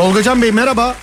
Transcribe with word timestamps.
Tolgacan 0.00 0.42
Bey 0.42 0.52
merhaba. 0.52 0.94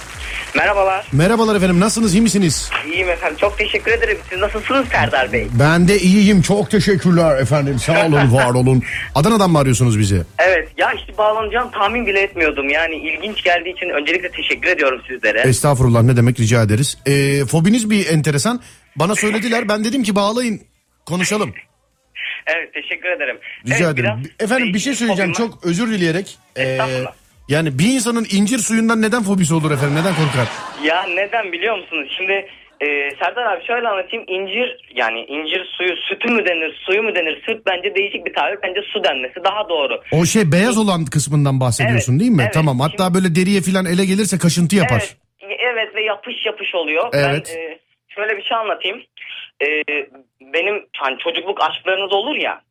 Merhabalar. 0.56 1.06
Merhabalar 1.12 1.56
efendim 1.56 1.80
nasılsınız 1.80 2.14
iyi 2.16 2.22
misiniz? 2.22 2.70
İyiyim 2.88 3.10
efendim. 3.10 3.38
Çok 3.42 3.58
teşekkür 3.58 3.92
ederim. 3.92 4.18
Siz 4.30 4.40
nasılsınız 4.40 4.88
Serdar 4.88 5.32
Bey? 5.34 5.48
Ben 5.60 5.88
de 5.88 6.00
iyiyim 6.00 6.42
çok 6.42 6.72
teşekkürler 6.72 7.38
efendim 7.42 7.80
sağ 7.80 8.06
olun 8.08 8.34
var 8.34 8.50
olun. 8.54 8.84
Adana'dan 9.16 9.50
mı 9.52 9.60
arıyorsunuz 9.60 10.00
bizi? 10.00 10.22
Evet. 10.40 10.70
Ya 10.78 10.94
işte 10.94 11.18
bağlanacağım 11.18 11.72
tahmin 11.72 12.06
bile 12.08 12.22
etmiyordum. 12.22 12.70
Yani 12.70 12.96
ilginç 12.96 13.44
geldiği 13.44 13.74
için 13.74 13.90
öncelikle 13.90 14.32
teşekkür 14.32 14.70
ediyorum 14.70 15.02
sizlere. 15.08 15.40
Estağfurullah 15.42 16.04
ne 16.04 16.18
demek 16.18 16.40
rica 16.40 16.62
ederiz. 16.64 16.98
Ee, 17.06 17.46
fobiniz 17.46 17.90
bir 17.90 18.08
enteresan. 18.08 18.62
Bana 18.96 19.16
söylediler 19.16 19.70
ben 19.70 19.84
dedim 19.84 20.04
ki 20.04 20.16
bağlayın 20.16 20.62
konuşalım. 21.06 21.54
Evet 22.48 22.74
teşekkür 22.74 23.10
ederim. 23.10 23.38
Rica 23.66 23.76
Evet, 23.86 24.00
ederim. 24.00 24.32
Efendim 24.40 24.74
bir 24.74 24.80
şey 24.80 24.94
söyleyeceğim 24.96 25.34
fobim 25.34 25.50
çok 25.50 25.66
özür 25.66 25.92
dileyerek. 25.92 26.38
Ee, 26.56 26.64
Estağfurullah. 26.64 27.14
Yani 27.48 27.80
bir 27.80 27.94
insanın 27.94 28.26
incir 28.32 28.58
suyundan 28.58 29.02
neden 29.02 29.24
fobisi 29.24 29.54
olur 29.54 29.72
efendim 29.72 29.96
neden 29.96 30.16
korkar? 30.16 30.48
Ya 30.84 31.04
neden 31.04 31.52
biliyor 31.52 31.78
musunuz? 31.78 32.14
Şimdi 32.18 32.48
e, 32.82 32.86
Serdar 33.20 33.46
abi 33.54 33.66
şöyle 33.66 33.88
anlatayım. 33.88 34.26
İncir 34.28 34.78
yani 34.96 35.20
incir 35.20 35.66
suyu 35.78 35.96
sütü 35.98 36.32
mü 36.32 36.46
denir 36.46 36.82
suyu 36.86 37.04
mu 37.04 37.16
denir? 37.16 37.42
Süt 37.46 37.66
bence 37.66 37.96
değişik 37.96 38.26
bir 38.26 38.34
tabir. 38.34 38.58
Bence 38.64 38.82
su 38.94 39.04
denmesi 39.04 39.44
daha 39.44 39.70
doğru. 39.70 40.02
O 40.12 40.26
şey 40.26 40.52
beyaz 40.52 40.78
olan 40.78 41.06
kısmından 41.06 41.60
bahsediyorsun 41.60 42.14
Evet, 42.14 42.20
değil 42.20 42.32
mi? 42.32 42.42
evet. 42.44 42.54
Tamam 42.54 42.80
hatta 42.80 43.14
böyle 43.14 43.36
deriye 43.36 43.62
falan 43.62 43.86
ele 43.86 44.06
gelirse 44.06 44.38
kaşıntı 44.38 44.76
yapar. 44.76 45.04
Evet, 45.42 45.60
evet 45.74 45.96
ve 45.96 46.04
yapış 46.04 46.46
yapış 46.46 46.76
oluyor. 46.76 47.10
Evet. 47.14 47.54
Ben 47.56 47.62
e, 47.62 47.80
şöyle 48.08 48.38
bir 48.38 48.44
şey 48.44 48.58
anlatayım. 48.58 49.02
E, 49.62 49.68
benim 50.42 50.86
hani 50.98 51.18
çocukluk 51.18 51.62
aşklarınız 51.62 52.14
olur 52.14 52.36
ya. 52.36 52.62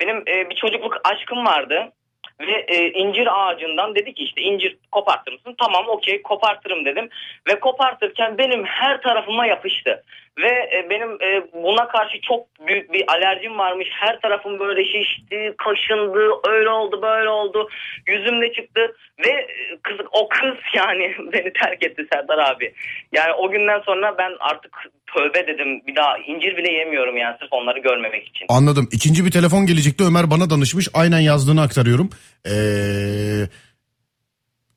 Benim 0.00 0.16
e, 0.16 0.50
bir 0.50 0.54
çocukluk 0.54 0.94
aşkım 1.04 1.46
vardı. 1.46 1.92
Ve 2.40 2.64
e, 2.68 2.90
incir 2.90 3.28
ağacından 3.32 3.94
dedi 3.94 4.14
ki 4.14 4.24
işte 4.24 4.42
incir 4.42 4.76
kopartır 4.92 5.32
mısın? 5.32 5.54
Tamam 5.58 5.88
okey 5.88 6.22
kopartırım 6.22 6.84
dedim. 6.84 7.08
Ve 7.48 7.60
kopartırken 7.60 8.38
benim 8.38 8.64
her 8.64 9.02
tarafıma 9.02 9.46
yapıştı. 9.46 10.02
Ve 10.38 10.70
e, 10.72 10.90
benim 10.90 11.22
e, 11.22 11.52
buna 11.52 11.88
karşı 11.88 12.20
çok 12.20 12.46
büyük 12.66 12.92
bir 12.92 13.04
alerjim 13.08 13.58
varmış. 13.58 13.88
Her 13.92 14.20
tarafım 14.20 14.58
böyle 14.58 14.84
şişti, 14.84 15.54
kaşındı, 15.58 16.30
öyle 16.48 16.70
oldu, 16.70 17.02
böyle 17.02 17.28
oldu. 17.28 17.68
Yüzümde 18.06 18.52
çıktı 18.52 18.96
ve 19.26 19.30
e, 19.30 19.76
kız 19.82 19.96
o 20.12 20.28
kız 20.28 20.54
yani 20.74 21.14
beni 21.32 21.52
terk 21.52 21.84
etti 21.84 22.06
Serdar 22.12 22.38
abi. 22.38 22.74
Yani 23.12 23.32
o 23.32 23.50
günden 23.50 23.80
sonra 23.80 24.18
ben 24.18 24.32
artık 24.40 24.88
tövbe 25.14 25.46
dedim. 25.46 25.86
Bir 25.86 25.96
daha 25.96 26.18
incir 26.18 26.56
bile 26.56 26.72
yemiyorum 26.72 27.16
yani 27.16 27.36
sırf 27.40 27.52
onları 27.52 27.78
görmemek 27.78 28.28
için. 28.28 28.46
Anladım. 28.48 28.88
İkinci 28.92 29.24
bir 29.24 29.30
telefon 29.30 29.66
gelecekti. 29.66 30.04
Ömer 30.04 30.30
bana 30.30 30.50
danışmış. 30.50 30.88
Aynen 30.94 31.20
yazdığını 31.20 31.62
aktarıyorum. 31.62 32.10
Ee, 32.50 33.48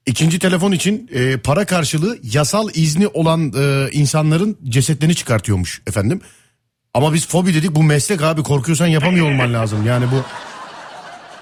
ikinci 0.06 0.40
telefon 0.40 0.72
için 0.72 1.10
e, 1.14 1.38
para 1.38 1.66
karşılığı 1.66 2.18
yasal 2.24 2.70
izni 2.70 3.08
olan 3.08 3.54
e, 3.58 3.92
insanların 3.92 4.58
cesetlerini 4.64 5.16
çıkartıyormuş 5.16 5.82
efendim. 5.88 6.22
Ama 6.94 7.14
biz 7.14 7.28
fobi 7.28 7.54
dedik 7.54 7.76
bu 7.76 7.84
meslek 7.84 8.22
abi 8.22 8.44
korkuyorsan 8.44 8.88
yapamıyor 8.88 9.26
olman 9.32 9.54
lazım. 9.54 9.86
Yani 9.88 10.06
bu 10.12 10.24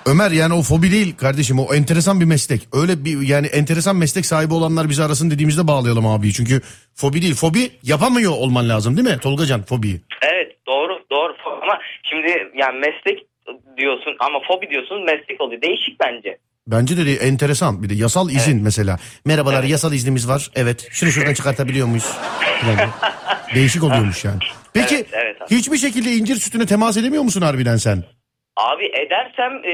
Ömer 0.09 0.31
yani 0.31 0.53
o 0.53 0.61
fobi 0.61 0.91
değil 0.91 1.15
kardeşim 1.17 1.59
o 1.59 1.73
enteresan 1.73 2.19
bir 2.19 2.25
meslek. 2.25 2.61
Öyle 2.73 3.05
bir 3.05 3.27
yani 3.27 3.47
enteresan 3.47 3.95
meslek 3.95 4.25
sahibi 4.25 4.53
olanlar 4.53 4.89
bizi 4.89 5.03
arasın 5.03 5.31
dediğimizde 5.31 5.67
bağlayalım 5.67 6.07
abi. 6.07 6.33
Çünkü 6.33 6.61
fobi 6.95 7.21
değil 7.21 7.35
fobi 7.35 7.71
yapamıyor 7.83 8.31
olman 8.31 8.69
lazım 8.69 8.97
değil 8.97 9.07
mi 9.07 9.17
Tolgacan 9.21 9.63
fobiyi? 9.63 10.02
Evet 10.21 10.52
doğru 10.67 10.93
doğru 11.11 11.33
ama 11.63 11.80
şimdi 12.03 12.27
yani 12.57 12.80
meslek 12.80 13.25
diyorsun 13.77 14.15
ama 14.19 14.39
fobi 14.47 14.69
diyorsun 14.69 15.05
meslek 15.05 15.41
oluyor. 15.41 15.61
Değişik 15.61 15.99
bence. 15.99 16.37
Bence 16.67 16.97
de 16.97 17.05
değil, 17.05 17.19
enteresan 17.21 17.83
bir 17.83 17.89
de 17.89 17.93
yasal 17.93 18.30
izin 18.30 18.63
mesela. 18.63 18.99
Merhabalar 19.25 19.63
yasal 19.63 19.93
iznimiz 19.93 20.27
var. 20.27 20.52
Evet. 20.55 20.87
Şunu 20.91 21.11
şuradan 21.11 21.33
çıkartabiliyor 21.33 21.87
muyuz? 21.87 22.08
Falan. 22.61 22.89
Değişik 23.55 23.83
oluyormuş 23.83 24.25
yani. 24.25 24.39
Peki 24.73 24.95
Evet, 24.95 25.08
evet 25.14 25.42
abi. 25.42 25.55
hiçbir 25.55 25.77
şekilde 25.77 26.11
incir 26.11 26.36
sütüne 26.36 26.65
temas 26.65 26.98
edemiyor 26.98 27.23
musun 27.23 27.42
harbiden 27.42 27.77
sen? 27.77 28.03
Abi 28.59 28.86
edersem 28.86 29.61
e, 29.65 29.73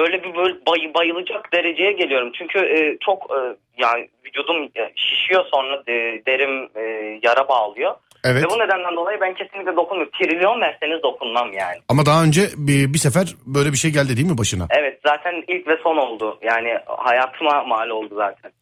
böyle 0.00 0.24
bir 0.24 0.34
böyle 0.36 0.54
bay- 0.66 0.94
bayılacak 0.94 1.52
dereceye 1.52 1.92
geliyorum. 1.92 2.32
Çünkü 2.38 2.58
e, 2.58 2.98
çok 3.00 3.30
e, 3.30 3.38
yani 3.82 4.08
vücudum 4.26 4.64
e, 4.64 4.92
şişiyor 4.96 5.44
sonra 5.54 5.82
e, 5.86 5.92
derim 6.26 6.68
e, 6.76 6.82
yara 7.22 7.48
bağlıyor. 7.48 7.94
Evet. 8.24 8.44
Ve 8.44 8.50
bu 8.50 8.58
nedenden 8.58 8.96
dolayı 8.96 9.20
ben 9.20 9.34
kesinlikle 9.34 9.76
dokunmuyorum. 9.76 10.12
Trilyon 10.18 10.60
verseniz 10.60 11.02
dokunmam 11.02 11.52
yani. 11.52 11.78
Ama 11.88 12.06
daha 12.06 12.24
önce 12.24 12.40
bir, 12.56 12.92
bir 12.92 12.98
sefer 12.98 13.34
böyle 13.46 13.72
bir 13.72 13.76
şey 13.76 13.90
geldi 13.90 14.16
değil 14.16 14.30
mi 14.30 14.38
başına? 14.38 14.66
Evet 14.70 15.00
zaten 15.06 15.44
ilk 15.48 15.68
ve 15.68 15.76
son 15.82 15.96
oldu. 15.96 16.38
Yani 16.42 16.78
hayatıma 16.86 17.64
mal 17.64 17.88
oldu 17.90 18.14
zaten. 18.16 18.52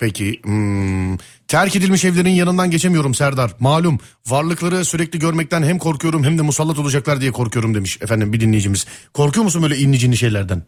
Peki. 0.00 0.42
hmm, 0.44 1.01
terk 1.48 1.76
edilmiş 1.76 2.04
evlerin 2.04 2.30
yanından 2.30 2.70
geçemiyorum 2.70 3.14
Serdar. 3.14 3.50
Malum 3.60 3.98
varlıkları 4.26 4.84
sürekli 4.84 5.18
görmekten 5.18 5.62
hem 5.62 5.78
korkuyorum 5.78 6.24
hem 6.24 6.38
de 6.38 6.42
musallat 6.42 6.78
olacaklar 6.78 7.20
diye 7.20 7.32
korkuyorum 7.32 7.74
demiş 7.74 7.98
efendim 8.02 8.32
bir 8.32 8.40
dinleyicimiz. 8.40 8.86
Korkuyor 9.14 9.44
musun 9.44 9.62
böyle 9.62 9.76
inli 9.76 9.98
cinli 9.98 10.16
şeylerden? 10.16 10.62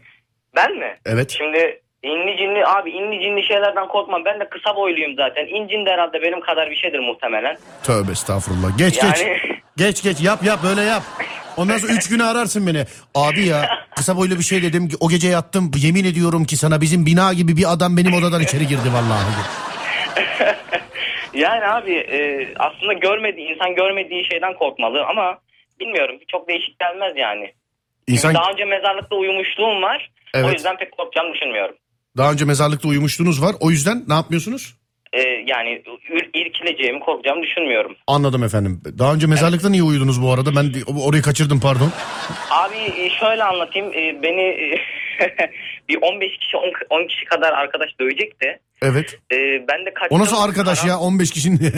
Ben 0.56 0.78
mi? 0.78 0.96
Evet. 1.06 1.34
Şimdi 1.38 1.58
inli 2.02 2.36
cinli 2.38 2.66
abi 2.66 2.90
inli 2.90 3.20
cinli 3.22 3.42
şeylerden 3.48 3.88
korkmam. 3.88 4.22
Ben 4.24 4.40
de 4.40 4.48
kısa 4.48 4.76
boyluyum 4.76 5.12
zaten. 5.16 5.42
İncin 5.46 5.86
de 5.86 5.90
herhalde 5.90 6.22
benim 6.22 6.40
kadar 6.40 6.70
bir 6.70 6.76
şeydir 6.76 6.98
muhtemelen. 6.98 7.56
Tövbe 7.82 8.12
estağfurullah. 8.12 8.78
Geç 8.78 8.94
geç. 8.94 9.02
Yani- 9.04 9.38
Geç 9.76 10.02
geç 10.02 10.20
yap 10.20 10.44
yap 10.44 10.60
böyle 10.64 10.80
yap. 10.82 11.02
Ondan 11.56 11.78
sonra 11.78 11.92
üç 11.92 12.08
güne 12.08 12.24
ararsın 12.24 12.66
beni. 12.66 12.84
Abi 13.14 13.46
ya 13.46 13.68
kısa 13.96 14.16
boylu 14.16 14.38
bir 14.38 14.42
şey 14.44 14.62
dedim. 14.62 14.88
O 15.00 15.08
gece 15.08 15.28
yattım. 15.28 15.70
Yemin 15.76 16.04
ediyorum 16.04 16.44
ki 16.44 16.56
sana 16.56 16.80
bizim 16.80 17.06
bina 17.06 17.32
gibi 17.32 17.56
bir 17.56 17.72
adam 17.72 17.96
benim 17.96 18.14
odadan 18.14 18.40
içeri 18.42 18.66
girdi 18.66 18.92
vallahi. 18.92 19.24
Yani 21.34 21.66
abi 21.66 21.92
e, 21.92 22.48
aslında 22.58 22.92
görmediği 22.92 23.48
insan 23.54 23.74
görmediği 23.74 24.24
şeyden 24.24 24.54
korkmalı 24.54 25.04
ama 25.04 25.38
bilmiyorum 25.80 26.16
çok 26.28 26.48
değişik 26.48 26.78
gelmez 26.78 27.12
yani. 27.16 27.52
İnsan 28.08 28.34
Daha 28.34 28.50
önce 28.52 28.64
mezarlıkta 28.64 29.16
uyumuşluğum 29.16 29.82
var. 29.82 30.10
Evet. 30.34 30.46
O 30.46 30.52
yüzden 30.52 30.76
pek 30.76 30.92
korkacağımı 30.92 31.34
düşünmüyorum. 31.34 31.76
daha 32.16 32.32
önce 32.32 32.44
mezarlıkta 32.44 32.88
uyumuştunuz 32.88 33.42
var. 33.42 33.54
O 33.60 33.70
yüzden 33.70 34.04
ne 34.08 34.14
yapmıyorsunuz? 34.14 34.74
E, 35.12 35.20
yani 35.46 35.82
irkileceğimi 36.34 37.00
korkacağımı 37.00 37.42
düşünmüyorum. 37.42 37.96
Anladım 38.06 38.44
efendim. 38.44 38.82
Daha 38.98 39.14
önce 39.14 39.26
mezarlıkta 39.26 39.70
niye 39.70 39.82
uyudunuz 39.82 40.22
bu 40.22 40.32
arada? 40.32 40.50
Ben 40.56 40.72
orayı 41.06 41.22
kaçırdım 41.22 41.60
pardon. 41.60 41.90
Abi 42.50 43.02
e, 43.02 43.10
şöyle 43.10 43.44
anlatayım 43.44 43.88
e, 43.92 44.22
beni 44.22 44.40
e, 44.42 44.80
bir 45.88 45.98
15 46.02 46.38
kişi 46.38 46.56
10, 46.56 46.72
10 46.90 47.06
kişi 47.06 47.24
kadar 47.24 47.52
arkadaş 47.52 47.88
dövecekti. 48.00 48.58
Evet. 48.82 49.18
E, 49.32 49.36
ben 49.68 49.86
de 49.86 49.94
kaçtım. 49.94 50.18
O 50.18 50.20
nasıl 50.20 50.36
arkadaş 50.48 50.80
Karan- 50.80 50.90
ya 50.92 50.98
15 50.98 51.30
kişinin? 51.30 51.58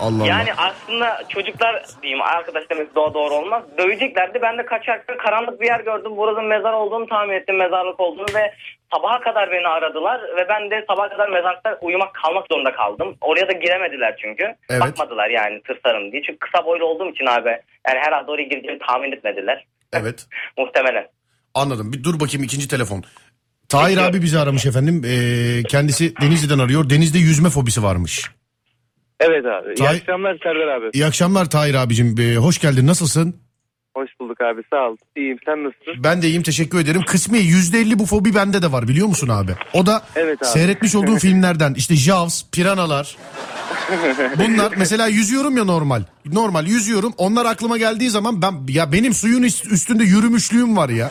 Allah 0.00 0.22
Allah. 0.22 0.26
Yani 0.26 0.54
aslında 0.56 1.22
çocuklar 1.28 1.84
diyeyim 2.02 2.22
arkadaş 2.22 2.70
demek 2.70 2.94
doğru, 2.94 3.14
doğru 3.14 3.34
olmaz. 3.34 3.62
Döveceklerdi. 3.78 4.38
Ben 4.42 4.58
de 4.58 4.66
kaçarken 4.66 5.16
karanlık 5.16 5.60
bir 5.60 5.66
yer 5.66 5.80
gördüm. 5.80 6.16
Buranın 6.16 6.44
mezar 6.44 6.72
olduğunu 6.72 7.06
tahmin 7.06 7.34
ettim. 7.34 7.56
Mezarlık 7.56 8.00
olduğunu 8.00 8.34
ve 8.34 8.54
sabaha 8.94 9.20
kadar 9.20 9.50
beni 9.52 9.68
aradılar. 9.68 10.20
Ve 10.36 10.48
ben 10.48 10.70
de 10.70 10.84
sabaha 10.88 11.08
kadar 11.08 11.28
mezarlıkta 11.28 11.78
uyumak 11.80 12.14
kalmak 12.14 12.46
zorunda 12.50 12.72
kaldım. 12.72 13.16
Oraya 13.20 13.48
da 13.48 13.52
giremediler 13.52 14.16
çünkü. 14.22 14.54
Evet. 14.70 14.80
Bakmadılar 14.82 15.30
yani 15.30 15.62
tırsarım 15.62 16.12
diye. 16.12 16.22
Çünkü 16.22 16.38
kısa 16.38 16.64
boylu 16.66 16.84
olduğum 16.84 17.10
için 17.10 17.26
abi. 17.26 17.48
Yani 17.88 17.98
herhalde 18.02 18.30
oraya 18.30 18.44
gireceğimi 18.44 18.78
tahmin 18.86 19.12
etmediler. 19.12 19.66
Evet. 19.92 20.26
Muhtemelen. 20.58 21.08
Anladım. 21.54 21.92
Bir 21.92 22.04
dur 22.04 22.20
bakayım 22.20 22.44
ikinci 22.44 22.68
telefon. 22.68 23.04
Tahir 23.68 23.96
abi 23.96 24.22
bizi 24.22 24.38
aramış 24.38 24.66
efendim. 24.66 25.02
Ee, 25.06 25.62
kendisi 25.68 26.14
Denizli'den 26.20 26.58
arıyor. 26.58 26.90
Denizde 26.90 27.18
yüzme 27.18 27.50
fobisi 27.50 27.82
varmış. 27.82 28.30
Evet 29.20 29.44
abi. 29.46 29.68
İyi 29.68 29.74
Tay- 29.74 29.96
akşamlar 29.96 30.38
Serdar 30.42 30.68
abi. 30.68 30.90
İyi 30.92 31.06
akşamlar 31.06 31.50
Tahir 31.50 31.74
abicim. 31.74 32.14
Ee, 32.20 32.36
hoş 32.36 32.58
geldin. 32.60 32.86
Nasılsın? 32.86 33.36
Hoş 33.96 34.10
bulduk 34.20 34.40
abi 34.40 34.62
sağ 34.72 34.88
ol. 34.90 34.96
İyiyim 35.16 35.38
sen 35.46 35.64
nasılsın? 35.64 36.04
Ben 36.04 36.22
de 36.22 36.26
iyiyim 36.26 36.42
teşekkür 36.42 36.80
ederim. 36.80 37.02
Kısmi 37.06 37.38
%50 37.38 37.98
bu 37.98 38.06
fobi 38.06 38.34
bende 38.34 38.62
de 38.62 38.72
var 38.72 38.88
biliyor 38.88 39.06
musun 39.06 39.28
abi? 39.28 39.52
O 39.72 39.86
da 39.86 40.02
Evet 40.16 40.38
abi. 40.42 40.48
seyretmiş 40.48 40.94
olduğum 40.94 41.16
filmlerden 41.18 41.74
işte 41.74 41.96
Jaws, 41.96 42.42
Piranalar. 42.52 43.16
Bunlar 44.38 44.72
mesela 44.76 45.06
yüzüyorum 45.06 45.56
ya 45.56 45.64
normal. 45.64 46.02
Normal 46.32 46.66
yüzüyorum. 46.66 47.12
Onlar 47.16 47.46
aklıma 47.46 47.78
geldiği 47.78 48.10
zaman 48.10 48.42
ben 48.42 48.54
ya 48.68 48.92
benim 48.92 49.14
suyun 49.14 49.42
üst- 49.42 49.66
üstünde 49.72 50.04
yürümüşlüğüm 50.04 50.76
var 50.76 50.88
ya. 50.88 51.10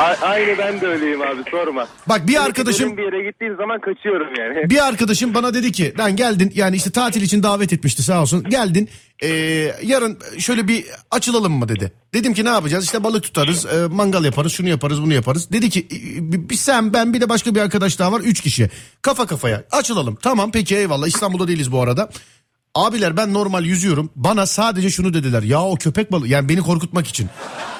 A- 0.00 0.26
aynı 0.26 0.58
ben 0.58 0.80
de 0.80 0.86
öyleyim 0.86 1.20
abi 1.22 1.42
sorma. 1.50 1.88
Bak 2.08 2.28
bir 2.28 2.44
arkadaşım 2.44 2.96
bir 2.96 3.02
yere 3.02 3.30
gittiğim 3.30 3.56
zaman 3.56 3.80
kaçıyorum 3.80 4.26
yani. 4.38 4.70
bir 4.70 4.86
arkadaşım 4.86 5.34
bana 5.34 5.54
dedi 5.54 5.72
ki 5.72 5.94
lan 5.98 6.16
geldin 6.16 6.52
yani 6.54 6.76
işte 6.76 6.90
tatil 6.90 7.22
için 7.22 7.42
davet 7.42 7.72
etmişti 7.72 8.02
sağ 8.02 8.22
olsun 8.22 8.44
geldin 8.44 8.88
ee, 9.22 9.28
yarın 9.82 10.18
şöyle 10.38 10.68
bir 10.68 10.84
açılalım 11.10 11.52
mı 11.52 11.68
dedi. 11.68 11.92
Dedim 12.14 12.34
ki 12.34 12.44
ne 12.44 12.48
yapacağız 12.48 12.84
işte 12.84 13.04
balık 13.04 13.22
tutarız 13.22 13.66
e, 13.66 13.86
mangal 13.90 14.24
yaparız 14.24 14.52
şunu 14.52 14.68
yaparız 14.68 15.02
bunu 15.02 15.12
yaparız. 15.14 15.52
Dedi 15.52 15.70
ki 15.70 15.80
"E, 15.90 16.48
bir 16.50 16.54
sen 16.56 16.92
ben 16.92 17.14
bir 17.14 17.20
de 17.20 17.28
başka 17.28 17.54
bir 17.54 17.60
arkadaş 17.60 17.98
daha 17.98 18.12
var 18.12 18.20
üç 18.20 18.40
kişi 18.40 18.70
kafa 19.02 19.26
kafaya 19.26 19.64
açılalım 19.70 20.16
tamam 20.22 20.50
peki 20.52 20.76
eyvallah 20.76 21.06
İstanbul'da 21.06 21.48
değiliz 21.48 21.72
bu 21.72 21.82
arada. 21.82 22.10
Abiler 22.74 23.16
ben 23.16 23.32
normal 23.34 23.64
yüzüyorum. 23.64 24.10
Bana 24.16 24.46
sadece 24.46 24.90
şunu 24.90 25.14
dediler. 25.14 25.42
Ya 25.42 25.62
o 25.62 25.74
köpek 25.76 26.12
balığı 26.12 26.28
yani 26.28 26.48
beni 26.48 26.60
korkutmak 26.60 27.06
için. 27.06 27.28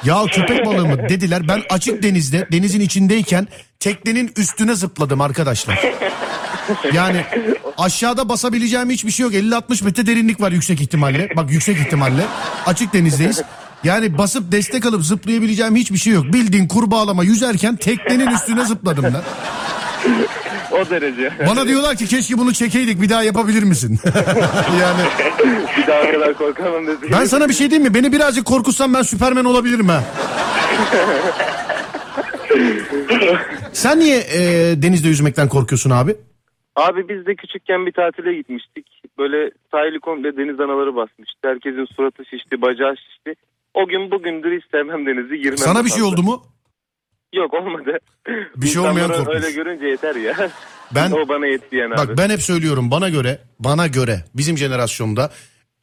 Ya 0.04 0.24
köpek 0.32 0.66
balığı 0.66 0.86
mı 0.86 1.08
dediler. 1.08 1.48
Ben 1.48 1.62
açık 1.70 2.02
denizde 2.02 2.48
denizin 2.52 2.80
içindeyken 2.80 3.48
teknenin 3.80 4.32
üstüne 4.36 4.74
zıpladım 4.74 5.20
arkadaşlar. 5.20 5.84
Yani 6.92 7.24
aşağıda 7.78 8.28
basabileceğim 8.28 8.90
hiçbir 8.90 9.10
şey 9.10 9.24
yok. 9.24 9.34
50-60 9.34 9.84
metre 9.84 10.06
derinlik 10.06 10.40
var 10.40 10.52
yüksek 10.52 10.80
ihtimalle. 10.80 11.28
Bak 11.36 11.50
yüksek 11.50 11.78
ihtimalle. 11.78 12.22
Açık 12.66 12.92
denizdeyiz. 12.92 13.42
Yani 13.84 14.18
basıp 14.18 14.52
destek 14.52 14.86
alıp 14.86 15.04
zıplayabileceğim 15.04 15.76
hiçbir 15.76 15.98
şey 15.98 16.12
yok. 16.12 16.24
Bildiğin 16.24 16.68
kurbağalama 16.68 17.24
yüzerken 17.24 17.76
teknenin 17.76 18.26
üstüne 18.26 18.64
zıpladım 18.64 19.04
ben. 19.04 19.22
O 20.72 20.90
derece. 20.90 21.32
Bana 21.46 21.66
diyorlar 21.66 21.96
ki 21.96 22.06
keşke 22.06 22.38
bunu 22.38 22.52
çekeydik 22.52 23.02
bir 23.02 23.08
daha 23.08 23.22
yapabilir 23.22 23.62
misin? 23.62 23.98
yani 24.80 25.02
bir 25.76 25.86
daha 25.86 26.00
o 26.00 26.12
kadar 26.12 26.34
korkamam 26.34 26.86
dedi. 26.86 27.06
ben 27.12 27.24
sana 27.24 27.48
bir 27.48 27.54
şey 27.54 27.70
diyeyim 27.70 27.88
mi? 27.88 27.94
Beni 27.94 28.12
birazcık 28.12 28.44
korkutsan 28.46 28.94
ben 28.94 29.02
Süpermen 29.02 29.44
olabilirim 29.44 29.88
ha. 29.88 30.04
Sen 33.72 34.00
niye 34.00 34.18
e, 34.18 34.38
denizde 34.82 35.08
yüzmekten 35.08 35.48
korkuyorsun 35.48 35.90
abi? 35.90 36.16
Abi 36.76 37.08
biz 37.08 37.26
de 37.26 37.34
küçükken 37.34 37.86
bir 37.86 37.92
tatile 37.92 38.34
gitmiştik. 38.34 38.86
Böyle 39.18 39.50
sahili 39.70 40.00
komple 40.00 40.36
deniz 40.36 40.60
anaları 40.60 40.96
basmıştı. 40.96 41.38
Herkesin 41.48 41.86
suratı 41.96 42.24
şişti, 42.24 42.62
bacağı 42.62 42.96
şişti. 42.96 43.34
O 43.74 43.86
gün 43.86 44.10
bugündür 44.10 44.52
istemem 44.52 45.06
denize 45.06 45.36
girmem. 45.36 45.58
Sana 45.58 45.84
bir 45.84 45.90
şey 45.90 46.02
oldu 46.02 46.22
mu? 46.22 46.42
Yok 47.34 47.54
olmadı. 47.54 47.98
Bir 48.56 48.66
şey 48.66 48.80
olmayan 48.80 48.96
İnsanları 48.96 49.24
korkmuş. 49.24 49.44
Öyle 49.44 49.50
görünce 49.56 49.86
yeter 49.86 50.14
ya. 50.14 50.50
Ben 50.94 51.10
o 51.10 51.28
bana 51.28 51.46
yetti 51.46 51.76
yani 51.76 51.94
abi. 51.94 52.08
Bak 52.08 52.18
ben 52.18 52.30
hep 52.30 52.42
söylüyorum 52.42 52.90
bana 52.90 53.08
göre 53.08 53.38
bana 53.58 53.86
göre 53.86 54.24
bizim 54.34 54.58
jenerasyonda 54.58 55.30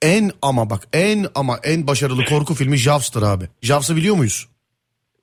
en 0.02 0.32
ama 0.42 0.70
bak 0.70 0.84
en 0.94 1.28
ama 1.36 1.60
en 1.64 1.88
başarılı 1.88 2.26
korku 2.26 2.54
filmi 2.54 2.78
Jaws'tır 2.78 3.22
abi. 3.22 3.46
Jaws'ı 3.62 3.96
biliyor 3.96 4.16
muyuz? 4.16 4.48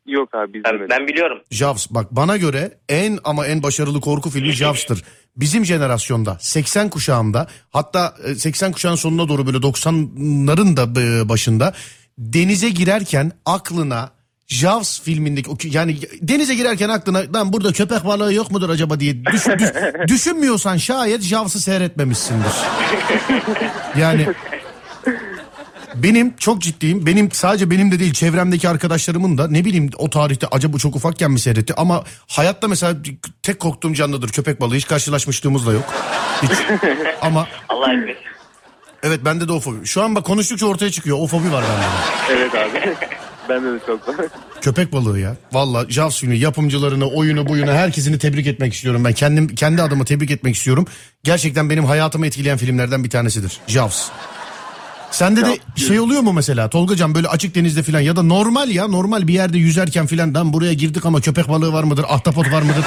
Yok 0.07 0.35
abi 0.35 0.55
Ben, 0.55 0.59
izlemedim. 0.59 0.87
ben 0.91 1.07
biliyorum. 1.09 1.39
Jaws 1.51 1.87
bak 1.91 2.07
bana 2.11 2.37
göre 2.37 2.73
en 2.89 3.19
ama 3.25 3.47
en 3.47 3.63
başarılı 3.63 4.01
korku 4.01 4.31
filmi 4.31 4.53
Jaws'tır. 4.53 5.05
Bizim 5.37 5.65
jenerasyonda 5.65 6.37
80 6.41 6.91
kuşağında 6.91 7.47
hatta 7.71 8.15
e, 8.25 8.35
80 8.35 8.73
kuşağın 8.73 8.95
sonuna 8.95 9.29
doğru 9.29 9.47
böyle 9.47 9.57
90'ların 9.59 10.77
da 10.77 11.01
e, 11.01 11.29
başında 11.29 11.75
denize 12.19 12.69
girerken 12.69 13.33
aklına 13.47 14.11
Jaws 14.49 15.01
filmindeki 15.01 15.51
o 15.51 15.57
yani 15.65 15.99
denize 16.21 16.55
girerken 16.55 16.89
aklına 16.89 17.23
lan 17.35 17.53
burada 17.53 17.73
köpek 17.73 18.05
balığı 18.05 18.35
yok 18.35 18.51
mudur 18.51 18.71
acaba 18.71 19.01
diye 19.01 19.25
düş- 19.25 19.47
düş- 19.47 19.73
düşünmüyorsan 20.09 20.77
şayet 20.77 21.23
Jaws'ı 21.23 21.61
seyretmemişsindir. 21.61 22.53
Yani 23.99 24.27
benim 25.95 26.37
çok 26.37 26.63
ciddiyim. 26.63 27.07
Benim 27.07 27.33
sadece 27.33 27.71
benim 27.71 27.93
de 27.93 27.99
değil 28.01 28.13
çevremdeki 28.13 28.69
arkadaşlarımın 28.69 29.39
da 29.39 29.49
ne 29.49 29.65
bileyim 29.65 29.91
o 29.99 30.11
tarihte 30.11 30.47
acaba 30.51 30.79
çok 30.79 30.97
ufakken 30.97 31.31
mi 31.31 31.39
seyretti 31.41 31.75
ama 31.75 32.05
hayatta 32.29 32.69
mesela 32.69 32.97
tek 33.43 33.61
korktuğum 33.61 33.95
canlıdır 33.95 34.29
köpek 34.29 34.61
balığı. 34.61 34.75
Hiç 34.75 34.87
karşılaşmışlığımız 34.87 35.67
da 35.67 35.73
yok. 35.73 35.85
Hiç. 36.43 36.51
ama 37.21 37.49
Allah 37.69 37.93
evet 39.03 39.25
bende 39.25 39.49
de 39.49 39.53
o 39.53 39.61
fobi. 39.61 39.87
Şu 39.87 40.03
an 40.03 40.15
bak 40.15 40.25
konuştukça 40.25 40.67
ortaya 40.67 40.91
çıkıyor. 40.91 41.19
O 41.21 41.27
fobi 41.27 41.53
var 41.53 41.65
bende. 41.71 41.87
Evet 42.41 42.55
abi. 42.55 42.95
Bende 43.49 43.73
de 43.73 43.79
çok 43.87 44.09
var. 44.09 44.27
Köpek 44.61 44.93
balığı 44.93 45.21
ya. 45.21 45.37
Valla 45.53 45.87
Jaws 45.89 46.21
filmi 46.21 46.39
yapımcılarını, 46.39 47.07
oyunu, 47.11 47.49
buyunu 47.49 47.71
herkesini 47.71 48.19
tebrik 48.19 48.47
etmek 48.47 48.75
istiyorum. 48.75 49.05
Ben 49.05 49.13
kendim 49.13 49.49
kendi 49.49 49.83
adımı 49.83 50.05
tebrik 50.05 50.31
etmek 50.31 50.57
istiyorum. 50.57 50.87
Gerçekten 51.25 51.71
benim 51.71 51.85
hayatımı 51.85 52.27
etkileyen 52.27 52.59
filmlerden 52.59 53.05
bir 53.05 53.11
tanesidir. 53.11 53.61
Jaws. 53.67 54.09
Sende 55.11 55.47
de 55.47 55.59
şey 55.77 56.01
oluyor 56.01 56.21
mu 56.23 56.33
mesela 56.33 56.71
Tolgacan 56.71 57.15
böyle 57.15 57.29
açık 57.29 57.55
denizde 57.55 57.83
falan 57.83 58.01
ya 58.01 58.17
da 58.17 58.23
normal 58.23 58.71
ya 58.71 58.89
normal 58.89 59.29
bir 59.29 59.35
yerde 59.35 59.59
yüzerken 59.59 60.07
falan 60.07 60.35
ben 60.35 60.53
buraya 60.53 60.73
girdik 60.73 61.07
ama 61.07 61.21
köpek 61.21 61.49
balığı 61.49 61.73
var 61.73 61.85
mıdır 61.85 62.05
ahtapot 62.09 62.53
var 62.53 62.63
mıdır? 62.63 62.85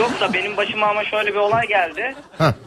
Yok 0.00 0.20
da 0.20 0.34
benim 0.34 0.56
başıma 0.56 0.86
ama 0.86 1.04
şöyle 1.04 1.34
bir 1.34 1.38
olay 1.38 1.66
geldi. 1.66 2.14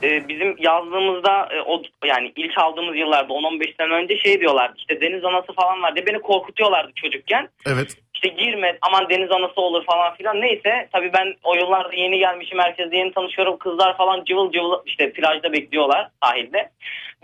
Ee, 0.03 0.27
bizim 0.27 0.55
yazdığımızda 0.59 1.49
e, 1.51 1.61
o 1.61 1.81
yani 2.05 2.31
ilk 2.35 2.57
aldığımız 2.57 2.95
yıllarda 2.95 3.33
10-15 3.33 3.77
sene 3.77 3.93
önce 3.93 4.17
şey 4.17 4.39
diyorlardı 4.39 4.73
işte 4.77 5.01
deniz 5.01 5.25
anası 5.25 5.53
falan 5.53 5.81
var 5.81 5.95
diye 5.95 6.07
beni 6.07 6.19
korkutuyorlardı 6.19 6.91
çocukken. 6.95 7.49
Evet. 7.65 7.97
İşte 8.13 8.27
girme 8.27 8.77
aman 8.81 9.09
deniz 9.09 9.31
anası 9.31 9.61
olur 9.61 9.85
falan 9.85 10.15
filan 10.15 10.41
neyse 10.41 10.89
tabii 10.91 11.13
ben 11.13 11.35
o 11.43 11.55
yıllarda 11.55 11.95
yeni 11.95 12.19
gelmişim 12.19 12.59
herkesle 12.59 12.97
yeni 12.97 13.13
tanışıyorum 13.13 13.57
kızlar 13.57 13.97
falan 13.97 14.23
cıvıl 14.23 14.51
cıvıl 14.51 14.73
işte 14.85 15.11
plajda 15.11 15.53
bekliyorlar 15.53 16.09
sahilde. 16.23 16.69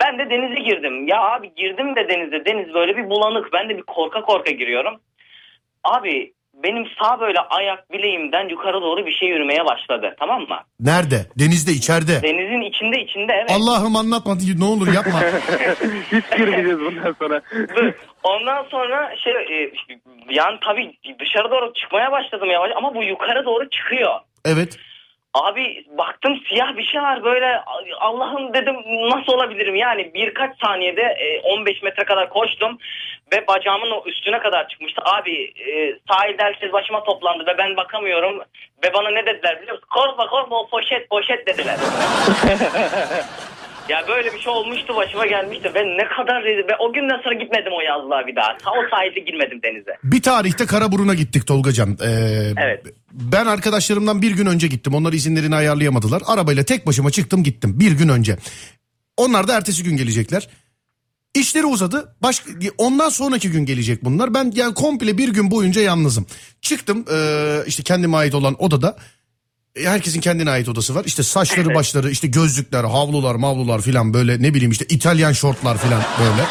Ben 0.01 0.19
de 0.19 0.29
denize 0.29 0.61
girdim 0.61 1.07
ya 1.07 1.21
abi 1.21 1.55
girdim 1.55 1.95
de 1.95 2.09
denize 2.09 2.45
deniz 2.45 2.73
böyle 2.73 2.97
bir 2.97 3.09
bulanık 3.09 3.53
ben 3.53 3.69
de 3.69 3.77
bir 3.77 3.83
korka 3.83 4.21
korka 4.21 4.51
giriyorum. 4.51 4.99
Abi 5.83 6.33
benim 6.63 6.85
sağ 7.01 7.19
böyle 7.19 7.39
ayak 7.39 7.91
bileğimden 7.91 8.49
yukarı 8.49 8.81
doğru 8.81 9.05
bir 9.05 9.11
şey 9.11 9.29
yürümeye 9.29 9.65
başladı 9.65 10.15
tamam 10.19 10.41
mı? 10.41 10.59
Nerede? 10.79 11.25
Denizde 11.39 11.71
içeride. 11.71 12.21
Denizin 12.23 12.61
içinde 12.61 13.01
içinde 13.01 13.33
evet. 13.33 13.51
Allah'ım 13.51 13.95
anlatma 13.95 14.35
ne 14.59 14.65
olur 14.65 14.93
yapma. 14.93 15.19
Hiç 16.11 16.37
girmeyeceğiz 16.37 16.79
bundan 16.79 17.15
sonra. 17.19 17.41
Ondan 18.23 18.63
sonra 18.71 19.15
şey 19.23 19.33
e, 19.33 19.71
yani 20.29 20.57
tabii 20.65 20.91
dışarı 21.19 21.51
doğru 21.51 21.73
çıkmaya 21.73 22.11
başladım 22.11 22.49
yavaş 22.51 22.71
ama 22.75 22.95
bu 22.95 23.03
yukarı 23.03 23.45
doğru 23.45 23.69
çıkıyor. 23.69 24.19
Evet. 24.45 24.77
Abi 25.33 25.85
baktım 25.97 26.39
siyah 26.49 26.77
bir 26.77 26.83
şey 26.83 27.01
var 27.01 27.23
böyle 27.23 27.61
Allah'ım 27.99 28.53
dedim 28.53 28.75
nasıl 29.09 29.33
olabilirim 29.33 29.75
yani 29.75 30.13
birkaç 30.13 30.57
saniyede 30.61 31.01
e, 31.01 31.41
15 31.41 31.83
metre 31.83 32.05
kadar 32.05 32.29
koştum 32.29 32.77
ve 33.33 33.47
bacağımın 33.47 34.01
üstüne 34.05 34.39
kadar 34.39 34.67
çıkmıştı. 34.67 35.01
Abi 35.05 35.43
e, 35.43 35.99
sahilde 36.11 36.43
herkes 36.43 36.73
başıma 36.73 37.03
toplandı 37.03 37.45
ve 37.45 37.57
ben 37.57 37.77
bakamıyorum 37.77 38.39
ve 38.83 38.93
bana 38.93 39.09
ne 39.09 39.25
dediler 39.25 39.61
biliyor 39.61 39.75
musun? 39.75 39.87
Korkma 39.89 40.27
korkma 40.27 40.59
o 40.59 40.69
poşet 40.69 41.09
poşet 41.09 41.47
dediler. 41.47 41.77
ya 43.89 44.05
böyle 44.07 44.33
bir 44.33 44.39
şey 44.39 44.53
olmuştu 44.53 44.95
başıma 44.95 45.25
gelmişti 45.25 45.71
ve 45.75 45.83
ne 45.83 46.07
kadar 46.07 46.43
rezil 46.43 46.67
ve 46.67 46.75
o 46.79 46.93
günden 46.93 47.21
sonra 47.23 47.33
gitmedim 47.33 47.73
o 47.73 47.81
yazlığa 47.81 48.27
bir 48.27 48.35
daha. 48.35 48.57
Ta 48.57 48.71
o 48.71 48.89
sahilde 48.91 49.19
girmedim 49.19 49.59
denize. 49.63 49.97
Bir 50.03 50.21
tarihte 50.21 50.65
Karaburun'a 50.65 51.13
gittik 51.13 51.47
Tolgacan. 51.47 51.97
Ee, 52.03 52.53
Evet. 52.57 52.85
Ben 53.11 53.45
arkadaşlarımdan 53.45 54.21
bir 54.21 54.31
gün 54.31 54.45
önce 54.45 54.67
gittim. 54.67 54.95
Onlar 54.95 55.13
izinlerini 55.13 55.55
ayarlayamadılar. 55.55 56.21
Arabayla 56.25 56.63
tek 56.63 56.87
başıma 56.87 57.11
çıktım 57.11 57.43
gittim 57.43 57.79
bir 57.79 57.91
gün 57.91 58.09
önce. 58.09 58.37
Onlar 59.17 59.47
da 59.47 59.57
ertesi 59.57 59.83
gün 59.83 59.97
gelecekler. 59.97 60.47
İşleri 61.35 61.65
uzadı. 61.65 62.15
Başka, 62.21 62.51
ondan 62.77 63.09
sonraki 63.09 63.51
gün 63.51 63.65
gelecek 63.65 64.05
bunlar. 64.05 64.33
Ben 64.33 64.51
yani 64.55 64.73
komple 64.73 65.17
bir 65.17 65.29
gün 65.29 65.51
boyunca 65.51 65.81
yalnızım. 65.81 66.25
Çıktım 66.61 67.05
ee, 67.13 67.57
işte 67.67 67.83
kendime 67.83 68.17
ait 68.17 68.35
olan 68.35 68.63
odada. 68.63 68.97
E, 69.75 69.83
Herkesin 69.89 70.21
kendine 70.21 70.49
ait 70.49 70.69
odası 70.69 70.95
var. 70.95 71.05
İşte 71.05 71.23
saçları 71.23 71.75
başları 71.75 72.09
işte 72.11 72.27
gözlükler, 72.27 72.83
havlular, 72.83 73.35
mavlular 73.35 73.81
filan 73.81 74.13
böyle 74.13 74.41
ne 74.41 74.53
bileyim 74.53 74.71
işte 74.71 74.85
İtalyan 74.89 75.31
şortlar 75.31 75.77
filan 75.77 76.01
böyle. 76.19 76.47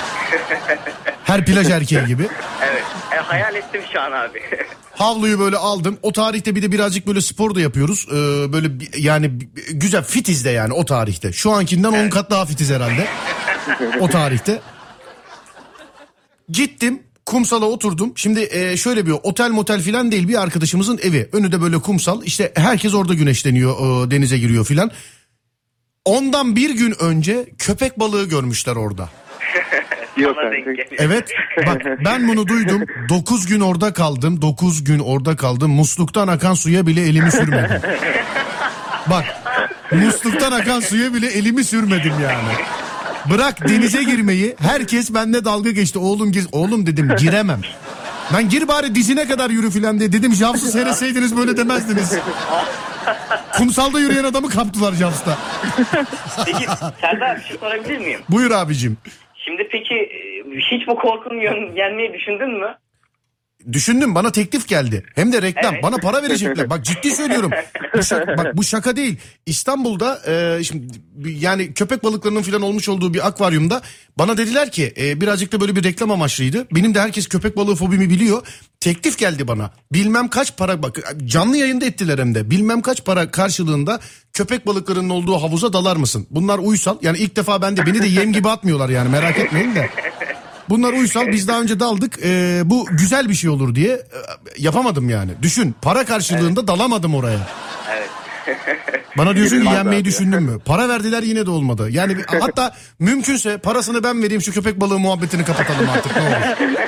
Her 1.25 1.45
plaj 1.45 1.71
erkeği 1.71 2.05
gibi. 2.07 2.29
Evet. 2.63 2.83
E, 3.13 3.17
hayal 3.17 3.55
ettim 3.55 3.81
şu 3.93 4.01
an 4.01 4.13
abi. 4.13 4.41
Havluyu 4.95 5.39
böyle 5.39 5.57
aldım. 5.57 5.99
O 6.03 6.13
tarihte 6.13 6.55
bir 6.55 6.63
de 6.63 6.73
birazcık 6.73 7.07
böyle 7.07 7.21
spor 7.21 7.55
da 7.55 7.61
yapıyoruz. 7.61 8.07
Ee, 8.11 8.53
böyle 8.53 8.69
yani 8.99 9.31
güzel 9.71 10.05
fitiz 10.05 10.45
de 10.45 10.51
yani 10.51 10.73
o 10.73 10.85
tarihte. 10.85 11.33
Şu 11.33 11.53
ankinden 11.53 11.93
10 11.93 12.09
kat 12.11 12.31
daha 12.31 12.47
fitiz 12.47 12.71
herhalde. 12.71 13.07
o 14.01 14.09
tarihte. 14.09 14.61
Gittim 16.49 17.03
kumsala 17.29 17.65
oturdum. 17.65 18.13
Şimdi 18.17 18.49
e, 18.51 18.77
şöyle 18.77 19.07
bir 19.07 19.15
otel 19.23 19.51
motel 19.51 19.81
filan 19.81 20.13
değil 20.13 20.29
bir 20.29 20.43
arkadaşımızın 20.43 20.99
evi. 21.03 21.29
Önü 21.33 21.53
de 21.53 21.61
böyle 21.63 21.79
kumsal. 21.79 22.23
İşte 22.25 22.53
herkes 22.57 22.95
orada 22.95 23.15
güneşleniyor 23.15 23.73
e, 24.07 24.11
denize 24.11 24.39
giriyor 24.39 24.65
filan. 24.65 24.91
Ondan 26.05 26.57
bir 26.57 26.71
gün 26.71 26.95
önce 27.01 27.47
köpek 27.59 27.99
balığı 27.99 28.29
görmüşler 28.29 28.77
orada. 28.77 29.09
Yok. 30.17 30.37
Evet 30.99 31.33
bak 31.67 31.83
ben 32.05 32.29
bunu 32.29 32.47
duydum. 32.47 32.83
9 33.09 33.47
gün 33.47 33.61
orada 33.61 33.93
kaldım. 33.93 34.43
9 34.43 34.85
gün 34.85 34.99
orada 34.99 35.37
kaldım. 35.37 35.71
Musluktan 35.71 36.29
akan 36.29 36.55
suya 36.55 36.87
bile 36.87 37.03
elimi 37.03 37.31
sürmedim. 37.31 37.83
Bak 39.07 39.25
musluktan 39.93 40.53
akan 40.53 40.81
suya 40.81 41.15
bile 41.15 41.27
elimi 41.27 41.65
sürmedim 41.65 42.13
yani. 42.23 42.78
Bırak 43.31 43.69
denize 43.69 44.03
girmeyi 44.03 44.57
herkes 44.61 45.15
bende 45.15 45.45
dalga 45.45 45.71
geçti. 45.71 45.99
Oğlum 45.99 46.33
gir. 46.33 46.47
Oğlum 46.53 46.87
dedim 46.87 47.13
giremem. 47.19 47.61
Ben 48.35 48.49
gir 48.49 48.69
bari 48.69 48.95
dizine 48.95 49.29
kadar 49.29 49.51
yürü 49.51 49.71
filan 49.71 49.99
diye. 49.99 50.13
Dedim 50.13 50.33
Javs'ı 50.35 50.67
seyretseydiniz 50.73 51.37
böyle 51.37 51.57
demezdiniz. 51.57 52.19
Kumsalda 53.57 54.01
yürüyen 54.01 54.25
adamı 54.25 54.49
kaptılar 54.49 54.93
Javs'ta. 54.93 55.39
Peki 56.47 56.65
Serdar 57.01 57.37
bir 57.39 57.43
şey 57.45 57.57
sorabilir 57.59 57.99
miyim? 57.99 58.21
Buyur 58.29 58.51
abicim. 58.51 58.97
Şimdi 59.45 59.69
peki 59.73 59.95
e, 59.95 60.19
hiç 60.71 60.87
bu 60.89 60.97
korkunu 60.97 61.35
yen- 61.43 61.77
yenmeyi 61.77 62.13
düşündün 62.13 62.51
mü? 62.61 62.75
Düşündüm 63.73 64.15
bana 64.15 64.33
teklif 64.33 64.69
geldi. 64.69 65.05
Hem 65.15 65.33
de 65.33 65.43
reklam. 65.43 65.75
Evet. 65.75 65.83
Bana 65.83 65.97
para 65.97 66.23
verecekler. 66.23 66.71
Bak 66.71 66.85
ciddi 66.85 67.11
söylüyorum. 67.11 67.51
Bu 67.97 68.03
şaka, 68.03 68.37
bak 68.39 68.57
bu 68.57 68.65
şaka 68.65 68.97
değil. 68.97 69.17
İstanbul'da 69.47 70.21
e, 70.27 70.65
şimdi 70.65 70.87
yani 71.25 71.75
köpek 71.75 72.05
balıklarının 72.05 72.43
falan 72.43 72.63
olmuş 72.63 72.89
olduğu 72.89 73.15
bir 73.15 73.27
akvaryumda 73.27 73.83
bana 74.19 74.37
dediler 74.37 74.71
ki 74.71 74.95
e, 75.01 75.21
birazcık 75.21 75.53
da 75.53 75.61
böyle 75.61 75.77
bir 75.77 75.85
reklam 75.85 76.11
amaçlıydı. 76.11 76.67
Benim 76.73 76.95
de 76.95 77.01
herkes 77.01 77.27
köpek 77.27 77.57
balığı 77.57 77.75
fobimi 77.75 78.11
biliyor. 78.11 78.47
Teklif 78.81 79.19
geldi 79.19 79.49
bana. 79.49 79.71
Bilmem 79.93 80.29
kaç 80.29 80.57
para 80.57 80.83
bak 80.83 80.99
canlı 81.25 81.57
yayında 81.57 81.85
ettiler 81.85 82.19
hem 82.19 82.35
de. 82.35 82.51
Bilmem 82.51 82.83
kaç 82.83 83.05
para 83.05 83.31
karşılığında 83.31 84.01
köpek 84.33 84.67
balıklarının 84.67 85.11
olduğu 85.11 85.35
havuza 85.35 85.73
dalar 85.73 85.97
mısın? 85.97 86.27
Bunlar 86.31 86.59
uysal. 86.59 86.99
Yani 87.03 87.19
ilk 87.19 87.37
defa 87.37 87.63
bende 87.63 87.87
beni 87.87 88.03
de 88.03 88.07
yem 88.07 88.33
gibi 88.33 88.49
atmıyorlar 88.49 88.89
yani 88.89 89.09
merak 89.09 89.39
etmeyin 89.39 89.75
de. 89.75 89.91
Bunlar 90.71 90.93
uysal 90.93 91.27
biz 91.27 91.49
daha 91.49 91.61
önce 91.61 91.81
daldık 91.81 92.19
Ee, 92.25 92.61
bu 92.65 92.87
güzel 92.91 93.29
bir 93.29 93.35
şey 93.35 93.51
olur 93.51 93.75
diye 93.75 93.93
e, 93.93 93.99
yapamadım 94.59 95.11
yani. 95.11 95.31
Düşün 95.43 95.75
para 95.83 96.05
karşılığında 96.05 96.69
dalamadım 96.69 97.15
oraya. 97.15 97.39
Evet. 97.93 98.09
Bana 99.19 99.37
diyorsun 99.37 99.61
ki 99.65 99.69
yenmeyi 99.75 100.01
abi. 100.01 100.05
düşündün 100.05 100.43
mü? 100.43 100.59
Para 100.67 100.89
verdiler 100.89 101.23
yine 101.23 101.47
de 101.47 101.51
olmadı. 101.51 101.89
Yani 101.91 102.17
bir- 102.19 102.25
hatta 102.41 102.73
mümkünse 102.99 103.59
parasını 103.59 104.05
ben 104.05 104.23
vereyim 104.23 104.43
şu 104.43 104.53
köpek 104.53 104.81
balığı 104.81 104.99
muhabbetini 104.99 105.45
kapatalım 105.45 105.89
artık 105.91 106.17
ne 106.17 106.23
olur. 106.23 106.33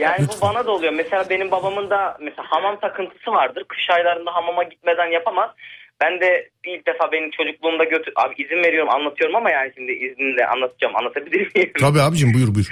Yani 0.00 0.26
bu 0.28 0.40
bana 0.46 0.66
da 0.66 0.70
oluyor. 0.70 0.92
Mesela 0.92 1.30
benim 1.30 1.50
babamın 1.50 1.90
da 1.90 2.18
mesela 2.20 2.44
hamam 2.50 2.80
takıntısı 2.80 3.30
vardır. 3.30 3.64
Kış 3.68 3.90
aylarında 3.90 4.34
hamama 4.34 4.62
gitmeden 4.62 5.12
yapamaz. 5.12 5.50
Ben 6.02 6.20
de 6.20 6.50
ilk 6.64 6.86
defa 6.86 7.12
benim 7.12 7.30
çocukluğumda 7.30 7.84
götür... 7.84 8.12
Abi 8.16 8.34
izin 8.42 8.64
veriyorum 8.64 8.90
anlatıyorum 8.90 9.36
ama 9.36 9.50
yani 9.50 9.72
şimdi 9.76 9.92
izinle 9.92 10.46
anlatacağım. 10.46 10.96
Anlatabilir 10.96 11.50
miyim? 11.54 11.72
Tabii 11.80 12.00
abicim 12.00 12.34
buyur 12.34 12.54
buyur. 12.54 12.68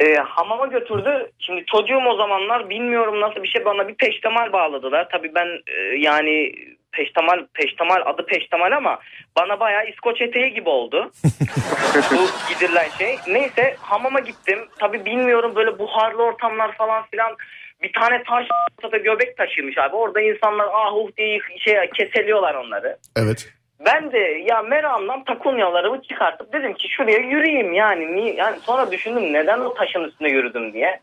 Ee, 0.00 0.14
hamama 0.14 0.66
götürdü. 0.66 1.30
Şimdi 1.38 1.64
çocuğum 1.66 2.02
o 2.08 2.16
zamanlar 2.16 2.70
bilmiyorum 2.70 3.20
nasıl 3.20 3.42
bir 3.42 3.48
şey 3.48 3.64
bana 3.64 3.88
bir 3.88 3.94
peştemal 3.94 4.52
bağladılar. 4.52 5.08
Tabii 5.12 5.34
ben 5.34 5.46
e, 5.66 5.96
yani 5.98 6.52
peştemal 6.92 7.46
peştemal 7.54 8.02
adı 8.06 8.26
peştemal 8.26 8.72
ama 8.72 8.98
bana 9.36 9.60
bayağı 9.60 9.88
İskoç 9.88 10.20
eteği 10.20 10.54
gibi 10.54 10.68
oldu. 10.68 11.10
Bu 12.10 12.54
gidilen 12.54 12.88
şey. 12.98 13.16
Neyse 13.28 13.76
hamama 13.80 14.20
gittim. 14.20 14.58
Tabii 14.78 15.04
bilmiyorum 15.04 15.52
böyle 15.56 15.78
buharlı 15.78 16.22
ortamlar 16.22 16.76
falan 16.76 17.04
filan. 17.10 17.36
Bir 17.82 17.92
tane 17.92 18.22
taş 18.22 18.46
ortada 18.78 18.96
göbek 18.96 19.36
taşıymış 19.36 19.78
abi. 19.78 19.96
Orada 19.96 20.20
insanlar 20.20 20.68
ah 20.72 20.94
uh 20.94 21.10
diye 21.16 21.40
şey 21.58 21.90
keseliyorlar 21.94 22.54
onları. 22.54 22.96
Evet. 23.16 23.52
Ben 23.84 24.12
de 24.12 24.18
ya 24.18 24.62
meramdan 24.62 25.24
takunyalarımı 25.24 26.02
çıkartıp 26.02 26.52
dedim 26.52 26.74
ki 26.74 26.88
şuraya 26.88 27.18
yürüyeyim 27.18 27.72
yani. 27.72 28.16
Niye? 28.16 28.34
Yani 28.34 28.60
sonra 28.60 28.90
düşündüm 28.90 29.32
neden 29.32 29.60
o 29.60 29.74
taşın 29.74 30.04
üstünde 30.04 30.30
yürüdüm 30.30 30.72
diye. 30.72 31.00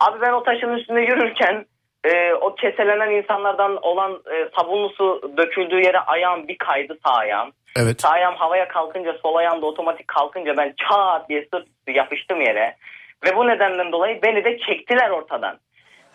Abi 0.00 0.20
ben 0.20 0.32
o 0.32 0.42
taşın 0.42 0.72
üstünde 0.72 1.00
yürürken 1.00 1.66
e, 2.04 2.34
o 2.34 2.54
keselenen 2.54 3.10
insanlardan 3.10 3.76
olan 3.82 4.12
e, 4.12 4.48
sabunlu 4.56 4.90
su 4.90 5.32
döküldüğü 5.36 5.80
yere 5.80 5.98
ayağım 5.98 6.48
bir 6.48 6.58
kaydı 6.58 6.98
sağ 7.04 7.12
ayağım. 7.12 7.52
Evet. 7.76 8.00
Sağ 8.00 8.08
ayağım 8.08 8.34
havaya 8.34 8.68
kalkınca 8.68 9.14
sol 9.22 9.34
ayağım 9.34 9.62
da 9.62 9.66
otomatik 9.66 10.08
kalkınca 10.08 10.56
ben 10.56 10.74
çat 10.88 11.28
diye 11.28 11.48
sırt 11.54 11.66
yapıştım 11.88 12.40
yere. 12.40 12.76
Ve 13.24 13.36
bu 13.36 13.48
nedenden 13.48 13.92
dolayı 13.92 14.22
beni 14.22 14.44
de 14.44 14.58
çektiler 14.58 15.10
ortadan. 15.10 15.58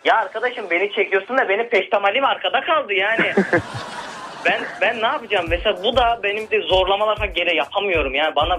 Ya 0.04 0.16
arkadaşım 0.16 0.70
beni 0.70 0.92
çekiyorsun 0.92 1.38
da 1.38 1.48
benim 1.48 1.68
peştemalim 1.68 2.24
arkada 2.24 2.60
kaldı 2.60 2.94
yani. 2.94 3.32
ben 4.44 4.60
ben 4.80 5.02
ne 5.02 5.06
yapacağım? 5.06 5.46
Mesela 5.48 5.82
bu 5.84 5.96
da 5.96 6.20
benim 6.22 6.50
de 6.50 6.60
zorlamalar 6.60 7.16
falan 7.16 7.32
gene 7.34 7.54
yapamıyorum. 7.54 8.14
Yani 8.14 8.36
bana 8.36 8.58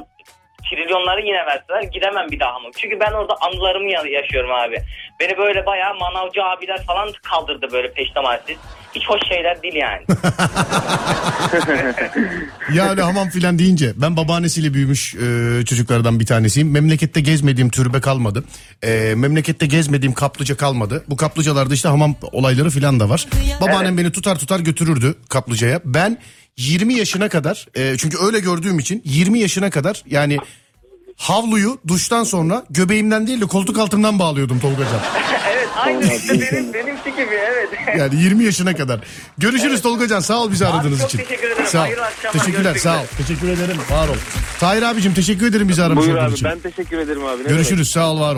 trilyonları 0.70 1.22
yine 1.22 1.46
verseler 1.46 1.84
gidemem 1.94 2.28
bir 2.32 2.39
daha 2.39 2.54
hamam. 2.54 2.72
Çünkü 2.78 3.00
ben 3.00 3.12
orada 3.12 3.34
anılarımı 3.42 3.92
ya- 3.92 4.20
yaşıyorum 4.22 4.51
abi. 4.51 4.78
Beni 5.20 5.38
böyle 5.38 5.66
bayağı 5.66 5.94
manavcı 5.96 6.44
abiler 6.44 6.84
falan 6.86 7.10
kaldırdı 7.24 7.68
böyle 7.72 7.92
peştemalsiz. 7.94 8.58
Hiç 8.96 9.10
hoş 9.10 9.22
şeyler 9.28 9.63
değil 9.63 9.75
yani. 9.75 10.04
Yani 12.74 13.01
hamam 13.01 13.30
filan 13.30 13.60
deyince 13.60 13.94
ben 13.96 14.18
babaannesiyle 14.18 14.74
büyümüş 14.74 15.16
e, 15.16 15.66
çocuklardan 15.66 16.20
bir 16.20 16.25
tanesiyim. 16.25 16.72
Memlekette 16.72 17.22
gezmediğim 17.22 17.70
türbe 17.70 18.01
kalmadı. 18.01 18.44
E, 18.84 19.13
memlekette 19.16 19.66
gezmediğim 19.66 20.13
kaplıca 20.13 20.58
kalmadı. 20.58 21.04
Bu 21.10 21.18
kaplıcalarda 21.18 21.74
işte 21.74 21.89
hamam 21.89 22.16
olayları 22.32 22.70
filan 22.70 23.00
da 23.00 23.10
var. 23.10 23.28
Babaannem 23.62 23.98
beni 23.98 24.12
tutar 24.12 24.39
tutar 24.39 24.60
götürürdü 24.60 25.16
kaplıcaya. 25.30 25.82
Ben 25.86 26.18
20 26.58 26.94
yaşına 26.94 27.30
kadar 27.30 27.66
e, 27.75 27.98
çünkü 27.98 28.18
öyle 28.25 28.39
gördüğüm 28.39 28.80
için 28.80 29.01
20 29.06 29.39
yaşına 29.39 29.70
kadar 29.70 30.04
yani 30.06 30.38
havluyu 31.19 31.77
duştan 31.88 32.23
sonra 32.23 32.63
göbeğimden 32.69 33.27
değil 33.27 33.41
de 33.41 33.45
koltuk 33.45 33.77
altımdan 33.79 34.19
bağlıyordum 34.19 34.59
Tolgacan. 34.59 34.99
evet 35.51 35.67
aynı 35.77 36.03
işte 36.13 36.33
benim, 36.33 36.73
benimki 36.73 37.11
gibi 37.11 37.35
evet. 37.35 37.69
Yani 37.97 38.21
20 38.21 38.43
yaşına 38.43 38.75
kadar. 38.75 38.99
Görüşürüz 39.38 39.81
Tolgacan. 39.81 40.19
Sağ 40.19 40.41
ol 40.41 40.51
bizi 40.51 40.67
aradığınız 40.67 40.99
çok 40.99 41.09
için. 41.09 41.17
teşekkür 41.17 41.47
ederim. 41.47 41.67
Sağ 41.67 41.77
ol. 41.79 41.83
Hayırlı 41.83 42.05
akşamlar. 42.05 42.39
Teşekkürler. 42.39 42.75
Sağ 42.75 42.95
ol. 42.95 43.03
Teşekkür 43.17 43.47
ederim. 43.49 43.77
Var 43.91 44.07
ol. 44.07 44.15
Tahir 44.59 44.81
abicim 44.81 45.13
teşekkür 45.13 45.47
ederim 45.47 45.69
bizi 45.69 45.83
aramış 45.83 46.05
Buyur 46.05 46.17
abi 46.17 46.33
için. 46.33 46.45
ben 46.45 46.59
teşekkür 46.59 46.97
ederim 46.97 47.25
abi. 47.25 47.33
Ne 47.33 47.38
demek? 47.38 47.49
Görüşürüz. 47.49 47.91
Sağ 47.91 48.11
ol. 48.11 48.19
Var 48.19 48.35
ol. 48.35 48.38